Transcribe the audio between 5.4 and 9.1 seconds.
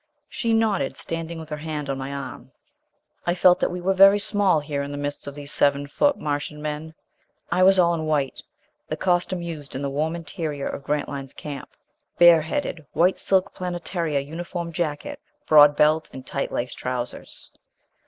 seven foot Martian men. I was all in white, the